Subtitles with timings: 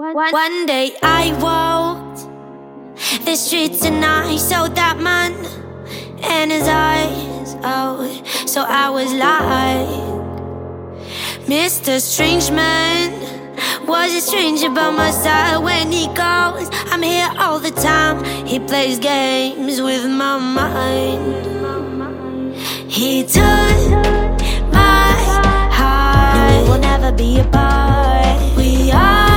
[0.00, 2.26] One day I walked
[3.26, 5.34] the streets and I saw that man
[6.22, 7.54] and his eyes.
[7.62, 8.08] Oh,
[8.46, 9.86] so I was like,
[11.46, 12.00] Mr.
[12.00, 13.12] Strange Man
[13.86, 16.70] was a stranger by my side when he goes.
[16.90, 18.24] I'm here all the time.
[18.46, 21.36] He plays games with my mind.
[22.90, 23.90] He took
[24.72, 25.12] my
[25.78, 26.64] heart.
[26.64, 28.56] No, we'll never be apart.
[28.56, 29.29] We are.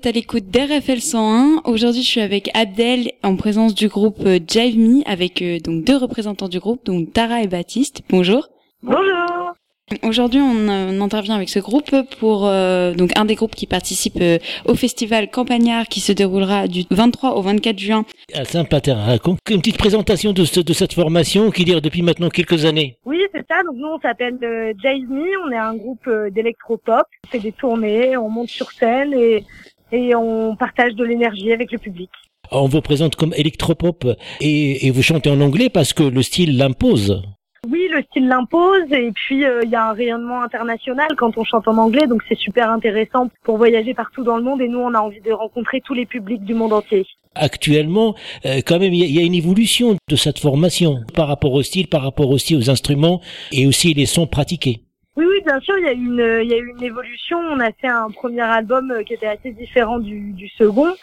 [0.00, 1.62] Êtes à l'écoute d'RFL 101.
[1.64, 5.84] Aujourd'hui, je suis avec Abdel en présence du groupe euh, Jive Me avec euh, donc
[5.84, 8.00] deux représentants du groupe, donc Tara et Baptiste.
[8.08, 8.48] Bonjour.
[8.82, 9.52] Bonjour.
[10.04, 13.66] Aujourd'hui, on, euh, on intervient avec ce groupe pour euh, donc un des groupes qui
[13.66, 18.04] participe euh, au festival Campagnard qui se déroulera du 23 au 24 juin.
[18.32, 18.92] à Saint-Pater.
[18.92, 22.96] Raconte une petite présentation de, ce- de cette formation qui dure depuis maintenant quelques années.
[23.04, 23.62] Oui, c'est ça.
[23.64, 25.26] Donc nous, on s'appelle euh, Jive Me.
[25.46, 27.02] On est un groupe euh, d'électropop.
[27.26, 29.44] On fait des tournées, on monte sur scène et,
[29.92, 32.10] et on partage de l'énergie avec le public.
[32.52, 34.06] On vous présente comme électropop
[34.40, 37.22] et, et vous chantez en anglais parce que le style l'impose.
[37.68, 41.44] Oui, le style l'impose et puis euh, il y a un rayonnement international quand on
[41.44, 44.78] chante en anglais, donc c'est super intéressant pour voyager partout dans le monde et nous,
[44.78, 47.06] on a envie de rencontrer tous les publics du monde entier.
[47.34, 48.16] Actuellement,
[48.46, 51.62] euh, quand même, il y, y a une évolution de cette formation par rapport au
[51.62, 53.20] style, par rapport aussi aux instruments
[53.52, 54.80] et aussi les sons pratiqués.
[55.16, 57.38] Oui, oui, bien sûr, il y a eu une, il y a une évolution.
[57.38, 60.94] On a fait un premier album euh, qui était assez différent du, second,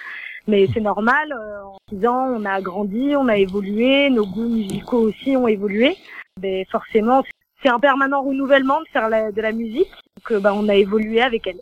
[0.47, 1.31] mais c'est normal.
[1.33, 5.47] euh, En six ans, on a grandi, on a évolué, nos goûts musicaux aussi ont
[5.47, 5.97] évolué.
[6.41, 7.23] Mais forcément,
[7.61, 9.91] c'est un permanent renouvellement de faire de la musique.
[10.17, 11.59] Donc, euh, bah, on a évolué avec elle.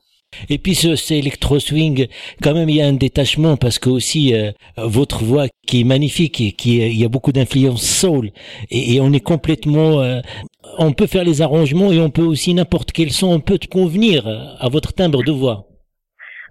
[0.50, 2.08] Et puis ce, ce électro swing,
[2.42, 5.84] quand même, il y a un détachement parce que aussi euh, votre voix qui est
[5.84, 8.32] magnifique et qui il y a beaucoup d'influence soul
[8.70, 10.22] et, et on est complètement, euh,
[10.78, 14.28] on peut faire les arrangements et on peut aussi n'importe quel son, on peut convenir
[14.60, 15.68] à votre timbre de voix.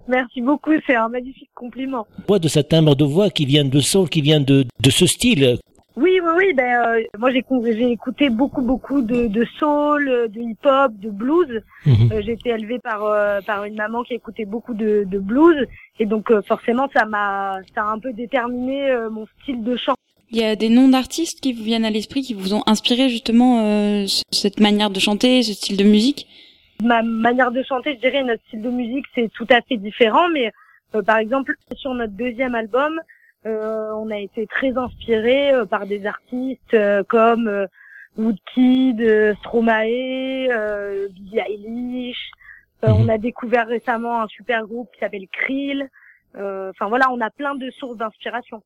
[0.07, 2.05] Merci beaucoup, c'est un magnifique compliment.
[2.27, 5.07] Voix de cette timbre de voix qui vient de soul, qui vient de, de ce
[5.07, 5.57] style.
[5.95, 6.53] Oui, oui, oui.
[6.53, 11.09] Ben, euh, moi, j'ai j'ai écouté beaucoup, beaucoup de, de soul, euh, de hip-hop, de
[11.09, 11.63] blues.
[11.87, 15.67] Euh, j'ai été élevée par euh, par une maman qui écoutait beaucoup de, de blues
[15.99, 19.77] et donc euh, forcément ça m'a ça a un peu déterminé euh, mon style de
[19.77, 19.93] chant.
[20.31, 23.07] Il y a des noms d'artistes qui vous viennent à l'esprit, qui vous ont inspiré
[23.09, 26.27] justement euh, cette manière de chanter, ce style de musique?
[26.83, 30.27] Ma manière de chanter, je dirais notre style de musique c'est tout à fait différent,
[30.29, 30.51] mais
[30.95, 32.99] euh, par exemple sur notre deuxième album,
[33.45, 37.67] euh, on a été très inspiré euh, par des artistes euh, comme euh,
[38.17, 42.31] Woodkid, euh, Stromae, euh, Billie Eilish.
[42.83, 43.01] Euh, Mhm.
[43.01, 45.87] On a découvert récemment un super groupe qui s'appelle Krill.
[46.37, 48.61] Euh, Enfin voilà, on a plein de sources d'inspiration.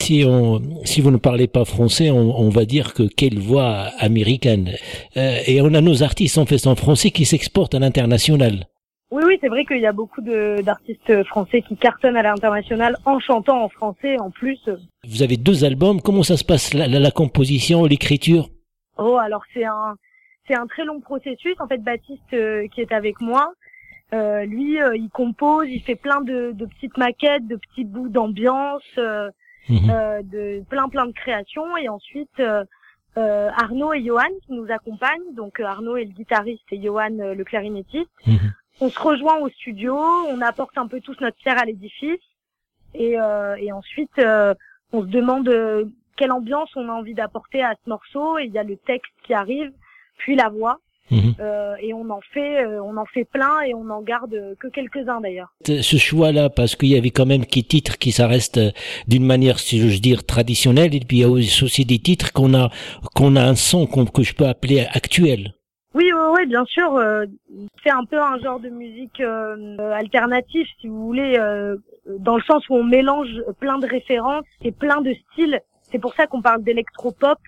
[0.00, 3.88] Si on, si vous ne parlez pas français, on, on va dire que quelle voix
[3.98, 4.70] américaine.
[5.16, 8.66] Euh, et on a nos artistes en fait en français qui s'exportent à l'international.
[9.14, 13.20] Oui, oui, c'est vrai qu'il y a beaucoup d'artistes français qui cartonnent à l'international en
[13.20, 14.58] chantant en français en plus.
[15.06, 16.00] Vous avez deux albums.
[16.00, 18.48] Comment ça se passe la, la- la composition, l'écriture?
[18.98, 19.94] Oh, alors c'est un
[20.48, 21.54] c'est un très long processus.
[21.60, 23.52] En fait, Baptiste euh, qui est avec moi,
[24.12, 28.08] euh, lui, euh, il compose, il fait plein de, de petites maquettes, de petits bouts
[28.08, 29.30] d'ambiance, euh,
[29.68, 29.90] Mhm.
[29.90, 31.76] euh, de plein plein de créations.
[31.76, 32.42] Et ensuite,
[33.16, 35.34] Arnaud et Johan qui nous accompagnent.
[35.36, 37.10] Donc Arnaud est le guitariste et Johan
[37.40, 38.10] le clarinettiste.
[38.26, 38.52] Mhm.
[38.80, 42.20] On se rejoint au studio, on apporte un peu tous notre pierre à l'édifice.
[42.94, 44.54] Et, euh, et ensuite, euh,
[44.92, 45.84] on se demande euh,
[46.16, 48.38] quelle ambiance on a envie d'apporter à ce morceau.
[48.38, 49.72] Et il y a le texte qui arrive,
[50.18, 50.78] puis la voix.
[51.10, 51.34] Mhm.
[51.38, 54.68] Euh, et on en fait, euh, on en fait plein et on en garde que
[54.68, 55.52] quelques-uns d'ailleurs.
[55.66, 58.70] Ce choix-là, parce qu'il y avait quand même des titres qui ça reste euh,
[59.06, 62.32] d'une manière, si je veux dire, traditionnelle, et puis il y a aussi des titres
[62.32, 62.70] qu'on a,
[63.14, 65.52] qu'on a un son qu'on- que je peux appeler actuel.
[65.94, 66.96] Oui, oui, oui, bien sûr.
[66.96, 67.24] Euh,
[67.82, 71.76] c'est un peu un genre de musique euh, alternative, si vous voulez, euh,
[72.18, 75.60] dans le sens où on mélange plein de références et plein de styles.
[75.82, 77.38] C'est pour ça qu'on parle d'électropop,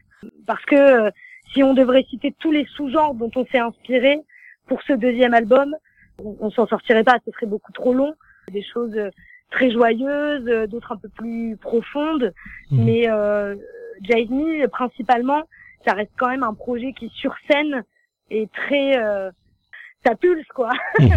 [0.47, 1.11] parce que euh,
[1.53, 4.21] si on devrait citer tous les sous-genres dont on s'est inspiré
[4.69, 5.75] pour ce deuxième album,
[6.23, 8.15] on, on s'en sortirait pas, ce serait beaucoup trop long.
[8.53, 9.11] Des choses euh,
[9.51, 12.33] très joyeuses, euh, d'autres un peu plus profondes.
[12.71, 12.85] Mhm.
[12.85, 13.57] Mais euh,
[14.09, 15.43] Me, principalement,
[15.85, 17.83] ça reste quand même un projet qui sur scène
[18.31, 19.31] est très euh,
[20.05, 20.71] ça pulse quoi.
[20.99, 21.09] Très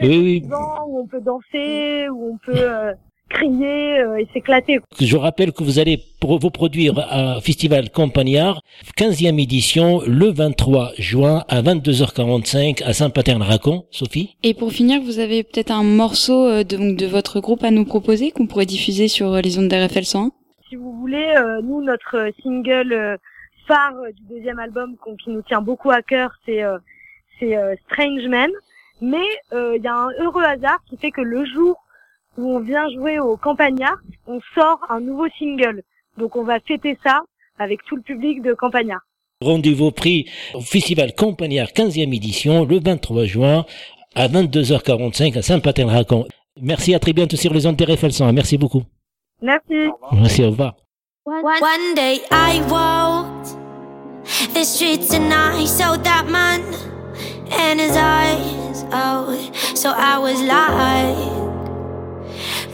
[0.00, 0.42] Oui, oui.
[0.86, 2.92] où on peut danser, où on peut euh,
[3.28, 4.78] crier euh, et s'éclater.
[5.00, 8.62] Je rappelle que vous allez pour vous produire à Festival Campagnard,
[8.96, 13.84] 15e édition, le 23 juin à 22h45 à Saint-Paterne-Racon.
[13.90, 14.36] Sophie?
[14.42, 17.70] Et pour finir, vous avez peut-être un morceau euh, de, donc, de votre groupe à
[17.70, 20.30] nous proposer qu'on pourrait diffuser sur euh, les ondes d'RFL 101
[20.68, 23.16] Si vous voulez, euh, nous notre single euh,
[23.68, 26.78] phare euh, du deuxième album qui nous tient beaucoup à cœur, c'est euh,
[27.38, 28.50] c'est euh, Strange Man.
[29.00, 31.76] Mais euh, il y a un heureux hasard qui fait que le jour
[32.36, 35.82] où on vient jouer au Campagnard, on sort un nouveau single.
[36.16, 37.20] Donc on va fêter ça
[37.58, 39.00] avec tout le public de Campagnard.
[39.40, 43.64] Rendez-vous pris au Festival Campagnard 15e édition, le 23 juin
[44.16, 46.26] à 22h45 à Saint-Paterne-Racon.
[46.60, 48.32] Merci, à très bientôt sur les ondes d'RFL 101.
[48.32, 48.82] Merci beaucoup.
[49.40, 49.90] Merci.
[50.12, 50.74] Merci, au revoir.
[51.24, 53.07] One day I walked
[54.54, 56.62] the streets and I saw that man
[57.50, 58.84] and his eyes.
[58.92, 61.16] Oh, so I was like,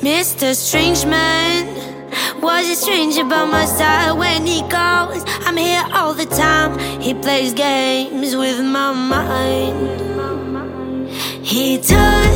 [0.03, 0.55] Mr.
[0.55, 5.25] Strange Man was a stranger by my side when he goes.
[5.47, 6.79] I'm here all the time.
[7.00, 10.00] He plays games with my mind.
[11.43, 12.35] He took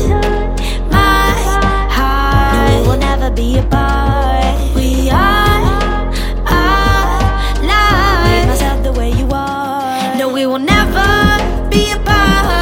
[0.91, 1.33] my
[1.91, 2.87] heart.
[2.87, 4.28] We'll never be apart.
[10.99, 12.58] Never be apart.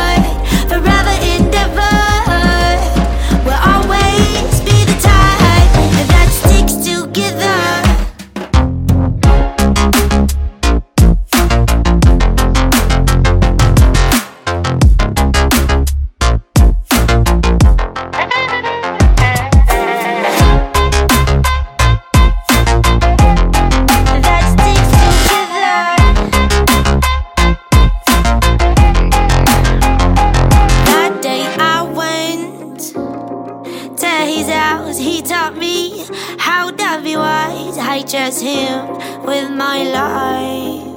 [34.26, 34.98] His house.
[34.98, 36.04] He taught me
[36.38, 37.78] how to be wise.
[37.78, 40.96] I trust him with my life.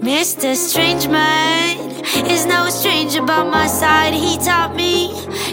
[0.00, 0.54] Mr.
[0.54, 1.90] Strange Man
[2.30, 4.14] is no stranger by my side.
[4.14, 5.12] He taught me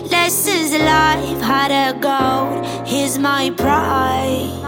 [0.10, 2.84] lessons of life, how to go.
[2.86, 4.65] Here's my pride.